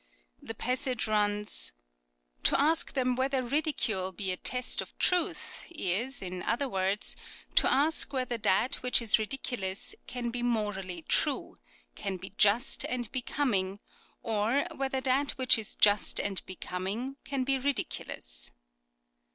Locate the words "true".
11.03-11.59